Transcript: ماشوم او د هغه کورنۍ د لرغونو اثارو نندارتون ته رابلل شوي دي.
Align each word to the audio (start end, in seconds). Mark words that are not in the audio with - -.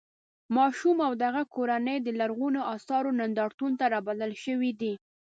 ماشوم 0.55 0.97
او 1.07 1.11
د 1.19 1.21
هغه 1.29 1.43
کورنۍ 1.55 1.97
د 2.01 2.07
لرغونو 2.19 2.59
اثارو 2.75 3.11
نندارتون 3.19 3.71
ته 3.79 3.85
رابلل 3.93 4.33
شوي 4.43 4.71
دي. 4.81 4.93